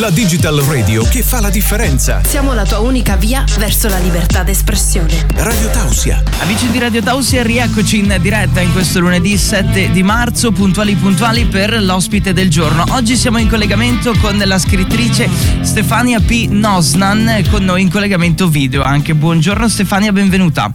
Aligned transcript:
La 0.00 0.08
Digital 0.08 0.58
Radio 0.60 1.02
che 1.02 1.22
fa 1.22 1.42
la 1.42 1.50
differenza. 1.50 2.22
Siamo 2.24 2.54
la 2.54 2.64
tua 2.64 2.78
unica 2.78 3.16
via 3.16 3.44
verso 3.58 3.88
la 3.88 3.98
libertà 3.98 4.42
d'espressione. 4.42 5.26
Radio 5.34 5.68
Tausia. 5.68 6.22
Amici 6.40 6.70
di 6.70 6.78
Radio 6.78 7.02
Tausia, 7.02 7.42
rieccoci 7.42 7.98
in 7.98 8.16
diretta 8.22 8.62
in 8.62 8.72
questo 8.72 9.00
lunedì 9.00 9.36
7 9.36 9.90
di 9.90 10.02
marzo, 10.02 10.50
puntuali 10.50 10.94
puntuali 10.94 11.44
per 11.44 11.82
l'ospite 11.82 12.32
del 12.32 12.48
giorno. 12.48 12.84
Oggi 12.92 13.16
siamo 13.16 13.36
in 13.36 13.50
collegamento 13.50 14.14
con 14.18 14.38
la 14.42 14.58
scrittrice 14.58 15.28
Stefania 15.60 16.20
P. 16.20 16.46
Nosnan, 16.48 17.44
con 17.50 17.62
noi 17.62 17.82
in 17.82 17.90
collegamento 17.90 18.48
video 18.48 18.82
anche. 18.82 19.14
Buongiorno 19.14 19.68
Stefania, 19.68 20.10
benvenuta. 20.10 20.72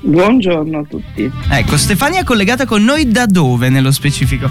Buongiorno 0.00 0.78
a 0.78 0.84
tutti. 0.88 1.28
Ecco, 1.48 1.76
Stefania 1.76 2.20
è 2.20 2.24
collegata 2.24 2.66
con 2.66 2.84
noi 2.84 3.10
da 3.10 3.26
dove 3.26 3.68
nello 3.68 3.90
specifico? 3.90 4.48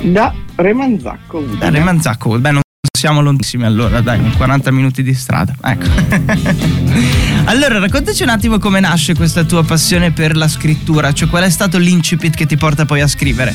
Da 0.00 0.32
Remanzacco. 0.54 1.44
Da 1.58 1.68
Remanzacco, 1.68 2.38
beh 2.38 2.50
non 2.52 2.62
siamo 2.98 3.20
lontissimi 3.20 3.64
allora, 3.64 4.00
dai, 4.00 4.20
40 4.36 4.72
minuti 4.72 5.04
di 5.04 5.14
strada. 5.14 5.54
Ecco. 5.62 5.86
allora, 7.46 7.78
raccontaci 7.78 8.24
un 8.24 8.28
attimo 8.28 8.58
come 8.58 8.80
nasce 8.80 9.14
questa 9.14 9.44
tua 9.44 9.62
passione 9.62 10.10
per 10.10 10.36
la 10.36 10.48
scrittura, 10.48 11.12
cioè 11.12 11.28
qual 11.28 11.44
è 11.44 11.50
stato 11.50 11.78
l'incipit 11.78 12.34
che 12.34 12.44
ti 12.44 12.56
porta 12.56 12.86
poi 12.86 13.00
a 13.00 13.06
scrivere? 13.06 13.54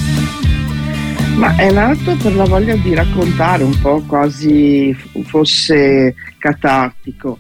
Ma 1.35 1.57
è 1.57 1.69
nato 1.73 2.15
per 2.15 2.33
la 2.35 2.45
voglia 2.45 2.77
di 2.77 2.93
raccontare 2.93 3.63
un 3.63 3.77
po' 3.81 4.01
quasi 4.07 4.95
fosse 5.25 6.15
catartico 6.37 7.39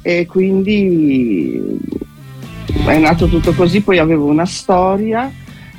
e 0.00 0.24
quindi 0.24 1.60
è 2.86 2.98
nato 2.98 3.28
tutto 3.28 3.52
così, 3.52 3.82
poi 3.82 3.98
avevo 3.98 4.24
una 4.24 4.46
storia 4.46 5.30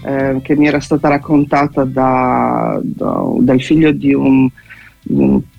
eh, 0.06 0.40
che 0.44 0.56
mi 0.56 0.68
era 0.68 0.80
stata 0.80 1.08
raccontata 1.08 1.84
da, 1.84 2.80
da, 2.84 3.24
dal 3.40 3.60
figlio 3.60 3.92
di 3.92 4.14
un, 4.14 4.48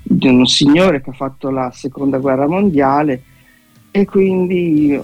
di 0.06 0.28
un, 0.28 0.46
signore 0.46 1.00
che 1.00 1.10
ha 1.10 1.14
fatto 1.14 1.50
la 1.50 1.70
seconda 1.72 2.18
guerra 2.18 2.46
mondiale 2.46 3.22
e 3.90 4.04
quindi 4.04 5.00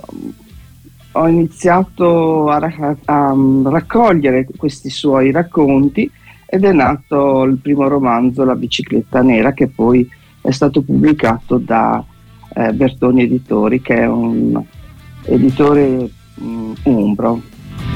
ho 1.12 1.26
iniziato 1.26 2.48
a, 2.48 2.58
a, 2.58 2.96
a 3.04 3.36
raccogliere 3.64 4.46
questi 4.56 4.90
suoi 4.90 5.32
racconti 5.32 6.10
ed 6.46 6.64
è 6.64 6.72
nato 6.72 7.44
il 7.44 7.56
primo 7.56 7.88
romanzo 7.88 8.44
La 8.44 8.54
bicicletta 8.54 9.22
nera 9.22 9.52
che 9.52 9.68
poi 9.68 10.08
è 10.40 10.50
stato 10.50 10.82
pubblicato 10.82 11.58
da 11.58 12.04
eh, 12.54 12.72
Bertoni 12.72 13.22
Editori 13.22 13.80
che 13.80 13.96
è 13.96 14.06
un 14.06 14.62
editore 15.24 16.10
mh, 16.34 16.72
umbro. 16.84 17.40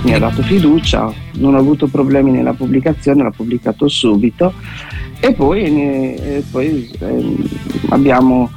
Mi 0.02 0.12
ha 0.12 0.18
dato 0.18 0.42
fiducia, 0.42 1.12
non 1.34 1.54
ho 1.54 1.58
avuto 1.58 1.86
problemi 1.86 2.30
nella 2.30 2.52
pubblicazione, 2.52 3.22
l'ho 3.22 3.30
pubblicato 3.30 3.88
subito 3.88 4.52
e 5.26 5.32
poi, 5.32 5.62
e 5.62 6.44
poi 6.50 6.90
eh, 6.98 7.36
abbiamo, 7.88 8.50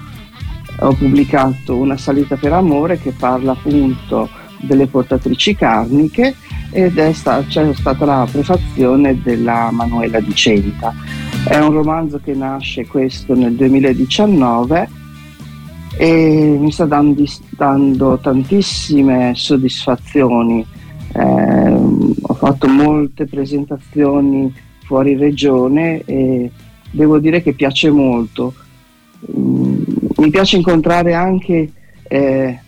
ho 0.80 0.94
pubblicato 0.94 1.78
Una 1.78 1.96
salita 1.96 2.36
per 2.36 2.52
amore 2.52 3.00
che 3.00 3.12
parla 3.12 3.54
appunto 3.54 4.30
delle 4.60 4.88
portatrici 4.88 5.56
carniche 5.56 6.36
ed 6.72 6.98
è 6.98 7.14
sta, 7.14 7.42
c'è 7.48 7.74
stata 7.74 8.04
la 8.04 8.28
prefazione 8.30 9.22
della 9.22 9.70
Manuela 9.72 10.20
Di 10.20 10.36
Centa. 10.36 10.94
È 11.46 11.58
un 11.58 11.72
romanzo 11.72 12.20
che 12.22 12.34
nasce 12.34 12.86
questo 12.86 13.34
nel 13.34 13.54
2019 13.54 14.90
e 15.96 16.58
mi 16.60 16.72
sta 16.72 16.84
dando, 16.84 17.24
dando 17.52 18.18
tantissime 18.18 19.32
soddisfazioni 19.36 20.66
eh, 21.14 21.72
ho 22.22 22.34
fatto 22.34 22.68
molte 22.68 23.26
presentazioni 23.26 24.54
fuori 24.88 25.18
regione 25.18 26.02
e 26.06 26.50
devo 26.90 27.20
dire 27.20 27.44
che 27.44 27.54
piace 27.54 27.92
molto. 27.92 28.54
Mm, 29.38 29.84
mi 30.18 30.30
piace 30.30 30.56
incontrare 30.56 31.14
anche 31.14 31.72
eh, 32.08 32.60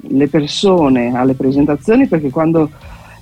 le 0.00 0.28
persone 0.28 1.14
alle 1.14 1.34
presentazioni 1.34 2.06
perché 2.06 2.30
quando 2.30 2.70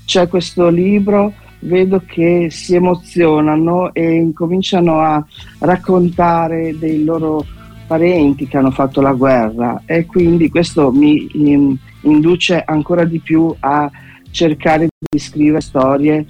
c'è 0.05 0.29
questo 0.29 0.69
libro 0.69 1.33
vedo 1.61 2.03
che 2.07 2.49
si 2.51 2.75
emozionano 2.75 3.93
e 3.95 4.15
incominciano 4.15 5.01
a 5.01 5.25
raccontare 5.61 6.77
dei 6.79 7.05
loro 7.05 7.45
parenti 7.87 8.47
che 8.47 8.57
hanno 8.57 8.71
fatto 8.71 9.01
la 9.01 9.13
guerra 9.13 9.83
e 9.87 10.07
quindi 10.07 10.49
questo 10.49 10.93
mi 10.93 11.29
in, 11.33 11.77
induce 12.03 12.63
ancora 12.65 13.05
di 13.05 13.19
più 13.19 13.55
a 13.61 13.91
cercare 14.31 14.89
di 14.99 15.19
scrivere 15.19 15.61
storie 15.61 16.27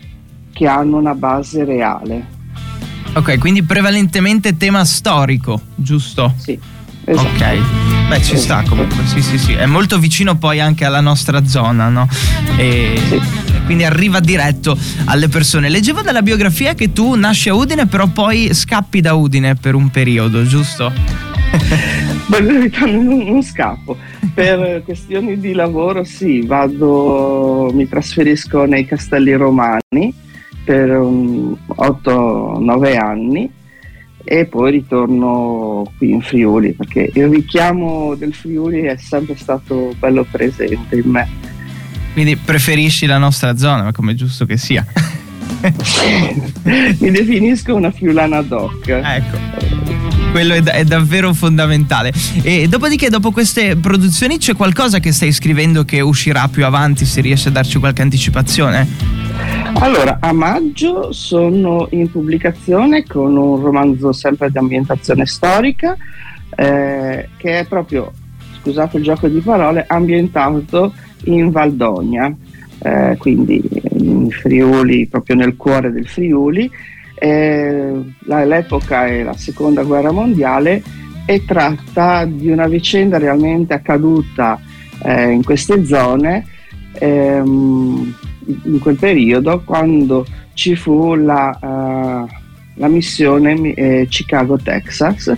che 0.52 0.66
hanno 0.66 0.96
una 0.98 1.14
base 1.14 1.64
reale. 1.64 2.38
Ok, 3.14 3.38
quindi 3.38 3.62
prevalentemente 3.62 4.56
tema 4.56 4.84
storico, 4.84 5.60
giusto? 5.74 6.32
Sì. 6.36 6.58
Esatto. 7.04 7.28
Ok, 7.28 8.08
beh 8.08 8.22
ci 8.22 8.36
sta 8.36 8.60
esatto. 8.60 8.68
comunque, 8.68 9.04
sì 9.06 9.20
sì 9.20 9.38
sì, 9.38 9.52
è 9.52 9.66
molto 9.66 9.98
vicino 9.98 10.36
poi 10.36 10.60
anche 10.60 10.84
alla 10.84 11.00
nostra 11.00 11.44
zona, 11.44 11.88
no? 11.88 12.06
E 12.56 13.00
sì. 13.08 13.20
quindi 13.64 13.84
arriva 13.84 14.20
diretto 14.20 14.78
alle 15.06 15.28
persone. 15.28 15.68
Leggevo 15.68 16.02
dalla 16.02 16.22
biografia 16.22 16.74
che 16.74 16.92
tu 16.92 17.14
nasci 17.14 17.48
a 17.48 17.54
Udine 17.54 17.86
però 17.86 18.06
poi 18.06 18.50
scappi 18.52 19.00
da 19.00 19.14
Udine 19.14 19.56
per 19.56 19.74
un 19.74 19.90
periodo, 19.90 20.44
giusto? 20.44 20.92
Beh, 22.26 22.38
in 22.38 22.46
verità 22.46 22.86
non, 22.86 23.06
non 23.06 23.42
scappo 23.42 23.96
per 24.32 24.82
questioni 24.84 25.40
di 25.40 25.52
lavoro 25.52 26.04
sì, 26.04 26.46
vado, 26.46 27.70
mi 27.72 27.88
trasferisco 27.88 28.66
nei 28.66 28.86
Castelli 28.86 29.34
Romani 29.34 30.14
per 30.64 30.88
8-9 30.88 32.98
anni 32.98 33.50
e 34.22 34.44
poi 34.46 34.70
ritorno 34.70 35.90
qui 35.96 36.10
in 36.10 36.20
Friuli 36.20 36.72
perché 36.72 37.10
il 37.12 37.28
richiamo 37.28 38.14
del 38.14 38.34
Friuli 38.34 38.82
è 38.82 38.96
sempre 38.96 39.36
stato 39.36 39.94
bello 39.98 40.26
presente 40.30 40.96
in 40.96 41.10
me. 41.10 41.28
Quindi 42.12 42.36
preferisci 42.36 43.06
la 43.06 43.18
nostra 43.18 43.56
zona, 43.56 43.92
come 43.92 44.12
è 44.12 44.14
giusto 44.14 44.44
che 44.44 44.56
sia. 44.56 44.84
mi 46.62 47.10
definisco 47.10 47.74
una 47.74 47.90
friulana 47.90 48.42
doc. 48.42 48.88
Ecco 48.88 49.80
quello 50.30 50.54
è, 50.54 50.62
è, 50.62 50.84
davvero 50.84 51.34
fondamentale. 51.34 52.12
E 52.42 52.68
dopodiché, 52.68 53.08
dopo 53.08 53.30
queste 53.30 53.76
produzioni, 53.76 54.38
c'è 54.38 54.54
qualcosa 54.54 55.00
che 55.00 55.12
stai 55.12 55.32
scrivendo 55.32 55.84
che 55.84 56.00
uscirà 56.00 56.48
più 56.48 56.64
avanti? 56.64 57.04
Se 57.04 57.20
riesci 57.20 57.48
a 57.48 57.50
darci 57.50 57.78
qualche 57.78 58.02
anticipazione? 58.02 59.19
Allora, 59.82 60.18
a 60.20 60.32
maggio 60.32 61.10
sono 61.10 61.86
in 61.92 62.10
pubblicazione 62.10 63.06
con 63.06 63.34
un 63.34 63.62
romanzo 63.62 64.12
sempre 64.12 64.50
di 64.50 64.58
ambientazione 64.58 65.24
storica 65.24 65.96
eh, 66.54 67.30
che 67.38 67.58
è 67.60 67.66
proprio, 67.66 68.12
scusate 68.60 68.98
il 68.98 69.02
gioco 69.02 69.26
di 69.26 69.40
parole, 69.40 69.86
ambientato 69.88 70.92
in 71.24 71.50
Valdogna, 71.50 72.30
eh, 72.82 73.16
quindi 73.18 73.66
in 73.92 74.28
Friuli, 74.28 75.06
proprio 75.06 75.36
nel 75.36 75.56
cuore 75.56 75.90
del 75.90 76.06
Friuli. 76.06 76.70
Eh, 77.14 78.14
l'epoca 78.26 79.06
è 79.06 79.22
la 79.22 79.32
seconda 79.32 79.82
guerra 79.82 80.12
mondiale 80.12 80.82
e 81.24 81.42
tratta 81.46 82.26
di 82.26 82.50
una 82.50 82.66
vicenda 82.66 83.16
realmente 83.16 83.72
accaduta 83.72 84.60
eh, 85.04 85.30
in 85.30 85.42
queste 85.42 85.86
zone 85.86 86.44
ehm, 86.92 88.14
in 88.64 88.78
quel 88.78 88.96
periodo 88.96 89.62
quando 89.64 90.26
ci 90.54 90.76
fu 90.76 91.14
la, 91.14 91.58
uh, 91.60 92.28
la 92.74 92.88
missione 92.88 93.74
eh, 93.74 94.06
Chicago-Texas, 94.08 95.32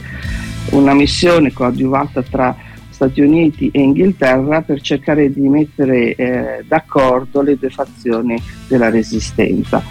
una 0.70 0.94
missione 0.94 1.52
coadiuvata 1.52 2.22
tra 2.22 2.56
Stati 2.90 3.20
Uniti 3.20 3.68
e 3.72 3.80
Inghilterra 3.80 4.62
per 4.62 4.80
cercare 4.80 5.32
di 5.32 5.48
mettere 5.48 6.14
eh, 6.14 6.64
d'accordo 6.66 7.42
le 7.42 7.56
due 7.58 7.70
fazioni 7.70 8.40
della 8.68 8.90
resistenza 8.90 9.82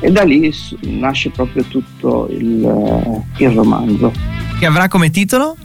e 0.00 0.10
da 0.10 0.22
lì 0.22 0.52
nasce 0.82 1.30
proprio 1.30 1.64
tutto 1.64 2.28
il, 2.30 2.64
eh, 2.64 3.44
il 3.44 3.50
romanzo. 3.50 4.12
Che 4.58 4.66
avrà 4.66 4.88
come 4.88 5.10
titolo? 5.10 5.56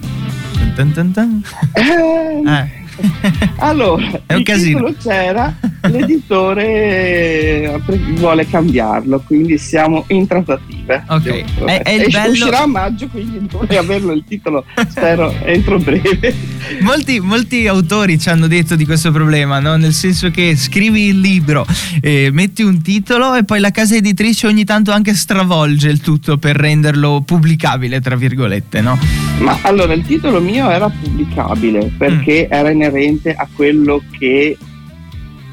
Dun 0.74 0.92
dun 0.92 1.12
dun. 1.12 1.42
Eh, 1.74 2.50
eh. 2.50 2.83
allora, 3.58 4.22
È 4.26 4.34
un 4.34 4.40
il 4.40 4.44
casino. 4.44 4.78
titolo 4.78 4.94
c'era, 5.00 5.54
l'editore 5.82 7.80
vuole 8.14 8.46
cambiarlo, 8.46 9.22
quindi 9.26 9.58
siamo 9.58 10.04
in 10.08 10.26
trattative. 10.26 11.04
Ok, 11.08 11.64
è, 11.64 11.82
è 11.82 11.92
il 11.92 12.10
bello... 12.10 12.30
uscirà 12.30 12.62
a 12.62 12.66
maggio, 12.66 13.08
quindi 13.08 13.46
dovrei 13.46 13.76
averlo 13.76 14.12
il 14.12 14.24
titolo, 14.26 14.64
spero, 14.88 15.34
entro 15.44 15.78
breve. 15.78 16.34
Molti, 16.80 17.20
molti, 17.20 17.66
autori 17.66 18.18
ci 18.18 18.28
hanno 18.28 18.46
detto 18.46 18.76
di 18.76 18.84
questo 18.84 19.10
problema, 19.10 19.58
no? 19.58 19.76
nel 19.76 19.92
senso 19.92 20.30
che 20.30 20.56
scrivi 20.56 21.08
il 21.08 21.20
libro, 21.20 21.66
eh, 22.00 22.30
metti 22.32 22.62
un 22.62 22.82
titolo 22.82 23.34
e 23.34 23.44
poi 23.44 23.60
la 23.60 23.70
casa 23.70 23.96
editrice 23.96 24.46
ogni 24.46 24.64
tanto 24.64 24.90
anche 24.92 25.14
stravolge 25.14 25.88
il 25.88 26.00
tutto 26.00 26.38
per 26.38 26.56
renderlo 26.56 27.22
pubblicabile, 27.24 28.00
tra 28.00 28.16
virgolette, 28.16 28.80
no? 28.80 28.98
Ma 29.38 29.58
allora 29.62 29.92
il 29.92 30.04
titolo 30.04 30.40
mio 30.40 30.70
era 30.70 30.88
pubblicabile 30.88 31.90
perché 31.96 32.48
mm. 32.48 32.52
era 32.52 32.70
inerente 32.84 33.34
a 33.34 33.48
quello 33.54 34.02
che 34.18 34.56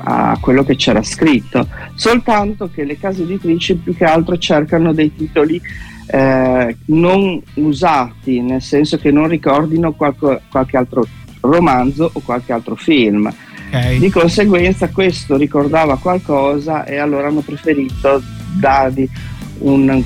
a 0.04 0.36
quello 0.42 0.64
che 0.64 0.76
c'era 0.76 1.04
scritto, 1.04 1.68
soltanto 1.94 2.72
che 2.74 2.84
le 2.86 2.98
case 2.98 3.22
editrici 3.22 3.76
più 3.76 3.96
che 3.96 4.04
altro 4.04 4.36
cercano 4.38 4.94
dei 4.94 5.14
titoli 5.16 5.62
eh, 6.08 6.76
non 6.86 7.42
usati, 7.56 8.42
nel 8.42 8.64
senso 8.64 8.98
che 8.98 9.12
non 9.12 9.28
ricordino 9.28 9.92
qualche, 9.94 10.42
qualche 10.50 10.78
altro 10.78 11.06
romanzo 11.42 12.10
o 12.12 12.20
qualche 12.22 12.52
altro 12.52 12.76
film. 12.76 13.32
Okay. 13.68 14.00
Di 14.00 14.10
conseguenza 14.10 14.90
questo 14.90 15.38
ricordava 15.38 15.98
qualcosa 15.98 16.84
e 16.84 16.98
allora 16.98 17.28
hanno 17.28 17.42
preferito 17.42 18.22
dargli 18.60 19.08
un, 19.60 20.04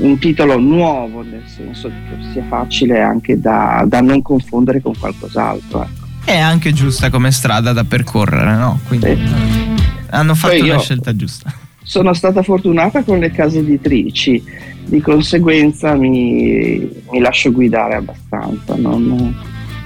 un, 0.00 0.18
titolo 0.18 0.56
nuovo, 0.58 1.22
nel 1.22 1.42
senso 1.46 1.88
che 1.88 2.32
sia 2.32 2.44
facile 2.48 3.02
anche 3.02 3.38
da, 3.38 3.84
da 3.86 4.00
non 4.00 4.22
confondere 4.22 4.80
con 4.80 4.96
qualcos'altro. 4.96 5.82
Ecco. 5.82 6.05
È 6.26 6.36
anche 6.36 6.72
giusta 6.72 7.08
come 7.08 7.30
strada 7.30 7.72
da 7.72 7.84
percorrere, 7.84 8.56
no? 8.56 8.80
Quindi 8.88 9.14
sì. 9.14 9.84
hanno 10.10 10.34
fatto 10.34 10.66
la 10.66 10.80
scelta 10.80 11.14
giusta. 11.14 11.54
Sono 11.84 12.12
stata 12.14 12.42
fortunata 12.42 13.04
con 13.04 13.20
le 13.20 13.30
case 13.30 13.60
editrici, 13.60 14.42
di 14.84 15.00
conseguenza 15.00 15.94
mi, 15.94 16.78
mi 17.12 17.20
lascio 17.20 17.52
guidare 17.52 17.94
abbastanza, 17.94 18.74
non, 18.74 19.36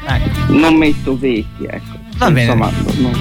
ecco. 0.07 0.53
non 0.55 0.77
metto 0.77 1.19
veti, 1.19 1.67
ecco. 1.69 1.99
Va 2.17 2.31
bene. 2.31 2.53
Insomma, 2.53 2.71
non, 2.97 3.13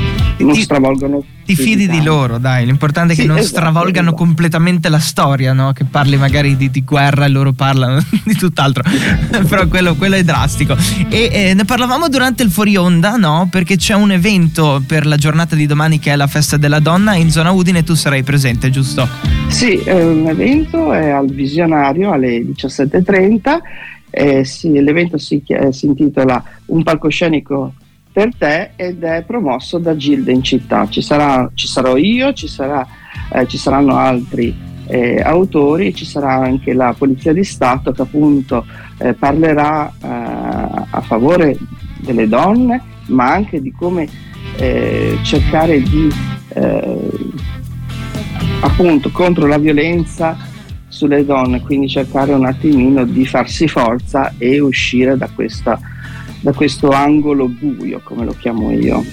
non 0.44 0.53
ti, 0.53 0.62
stravolgono. 0.62 1.24
Ti 1.45 1.56
fidi 1.56 1.88
di 1.88 2.01
loro, 2.01 2.38
dai. 2.38 2.65
L'importante 2.65 3.13
è 3.13 3.15
che 3.15 3.24
sì, 3.24 3.27
non 3.27 3.38
esatto, 3.38 3.56
stravolgano 3.57 4.09
esatto. 4.09 4.24
completamente 4.24 4.89
la 4.89 5.00
storia, 5.00 5.53
no? 5.53 5.74
Che 5.74 5.83
parli 5.83 6.18
magari 6.18 6.56
di, 6.56 6.69
di, 6.69 6.83
guerra 6.83 7.25
e 7.25 7.30
loro 7.30 7.53
parlano 7.53 8.03
di 8.24 8.36
tutt'altro. 8.36 8.83
Però 9.47 9.68
quello, 9.68 9.95
quello, 9.95 10.15
è 10.15 10.24
drastico. 10.24 10.75
E 11.09 11.30
eh, 11.31 11.53
ne 11.53 11.65
parlavamo 11.65 12.07
durante 12.07 12.44
il 12.44 12.51
fuori 12.51 12.75
onda, 12.77 13.15
no? 13.15 13.47
Perché 13.51 13.75
c'è 13.75 13.95
un 13.95 14.12
evento 14.12 14.81
per 14.86 15.06
la 15.06 15.18
giornata 15.18 15.56
di 15.56 15.65
domani 15.65 16.00
che 16.00 16.12
è 16.12 16.15
la 16.15 16.27
festa 16.27 16.57
della 16.57 16.80
donna 16.80 17.15
in 17.15 17.30
zona 17.31 17.51
Udine. 17.51 17.83
Tu 17.83 17.95
sarai 17.95 18.24
presente, 18.24 18.69
giusto? 18.69 19.07
Sì, 19.47 19.77
è 19.77 20.03
un 20.03 20.27
evento 20.27 20.94
è 20.94 21.09
al 21.09 21.27
visionario 21.27 22.12
alle 22.12 22.39
17.30. 22.39 23.57
Eh, 24.12 24.44
sì, 24.44 24.71
l'evento 24.81 25.18
si, 25.18 25.44
si 25.69 25.86
intitola 25.86 26.44
Un 26.68 26.81
palcoscenico 26.81 27.74
per 28.12 28.36
te 28.36 28.72
ed 28.76 29.04
è 29.04 29.24
promosso 29.26 29.78
da 29.78 29.96
Gilda 29.96 30.32
in 30.32 30.44
città. 30.44 30.88
Ci, 30.90 31.02
sarà, 31.02 31.50
ci 31.54 31.68
sarò 31.68 31.96
io, 31.96 32.34
ci, 32.34 32.48
sarà, 32.48 32.86
eh, 33.32 33.48
ci 33.48 33.58
saranno 33.58 33.96
altri 33.96 34.56
eh, 34.88 35.22
autori, 35.22 35.94
ci 35.94 36.06
sarà 36.06 36.34
anche 36.34 36.74
la 36.74 36.94
Polizia 36.98 37.32
di 37.32 37.44
Stato 37.44 37.92
che 37.92 38.02
appunto 38.02 38.66
eh, 38.98 39.14
parlerà 39.14 39.88
eh, 39.88 40.08
a 40.90 41.02
favore 41.02 41.58
delle 42.02 42.28
donne, 42.28 42.82
ma 43.08 43.32
anche 43.32 43.62
di 43.62 43.72
come 43.72 44.08
eh, 44.58 45.18
cercare 45.22 45.82
di 45.82 46.10
eh, 46.56 47.10
appunto 48.62 49.10
contro 49.12 49.46
la 49.46 49.58
violenza 49.58 50.36
sulle 50.88 51.24
donne, 51.24 51.62
quindi 51.62 51.88
cercare 51.88 52.34
un 52.34 52.46
attimino 52.46 53.06
di 53.06 53.26
farsi 53.26 53.68
forza 53.68 54.34
e 54.38 54.60
uscire 54.60 55.16
da 55.16 55.30
questa 55.34 55.80
da 56.39 56.53
questo 56.53 56.89
angolo 56.89 57.47
buio, 57.47 58.01
come 58.03 58.25
lo 58.25 58.36
chiamo 58.38 58.71
io. 58.71 59.03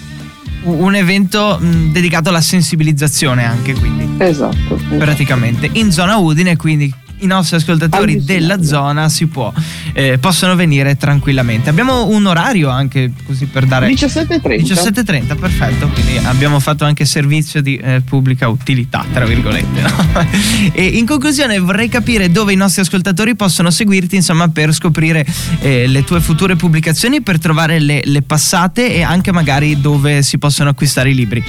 Un 0.62 0.94
evento 0.94 1.58
mh, 1.60 1.92
dedicato 1.92 2.28
alla 2.28 2.40
sensibilizzazione 2.40 3.44
anche 3.44 3.74
quindi. 3.74 4.08
Esatto, 4.18 4.74
esatto. 4.74 4.96
Praticamente 4.96 5.68
in 5.74 5.92
zona 5.92 6.16
Udine, 6.16 6.56
quindi 6.56 6.92
i 7.18 7.26
nostri 7.26 7.56
ascoltatori 7.56 8.24
della 8.24 8.62
zona 8.62 9.08
si 9.08 9.26
può, 9.26 9.52
eh, 9.92 10.18
possono 10.18 10.54
venire 10.54 10.96
tranquillamente. 10.96 11.70
Abbiamo 11.70 12.08
un 12.08 12.26
orario 12.26 12.68
anche 12.68 13.12
così 13.24 13.46
per 13.46 13.66
dare 13.66 13.88
17.30. 13.88 14.38
17.30, 14.60 15.38
perfetto. 15.38 15.88
Quindi 15.88 16.18
abbiamo 16.18 16.60
fatto 16.60 16.84
anche 16.84 17.04
servizio 17.04 17.62
di 17.62 17.76
eh, 17.76 18.02
pubblica 18.02 18.48
utilità, 18.48 19.04
tra 19.12 19.24
virgolette. 19.24 19.80
No? 19.80 20.26
e 20.72 20.84
in 20.84 21.06
conclusione 21.06 21.58
vorrei 21.58 21.88
capire 21.88 22.30
dove 22.30 22.52
i 22.52 22.56
nostri 22.56 22.82
ascoltatori 22.82 23.34
possono 23.34 23.70
seguirti, 23.70 24.16
insomma, 24.16 24.48
per 24.48 24.72
scoprire 24.72 25.24
eh, 25.60 25.86
le 25.86 26.04
tue 26.04 26.20
future 26.20 26.56
pubblicazioni, 26.56 27.22
per 27.22 27.38
trovare 27.38 27.78
le, 27.78 28.02
le 28.04 28.22
passate 28.22 28.94
e 28.94 29.02
anche 29.02 29.32
magari 29.32 29.80
dove 29.80 30.22
si 30.22 30.38
possono 30.38 30.70
acquistare 30.70 31.10
i 31.10 31.14
libri. 31.14 31.44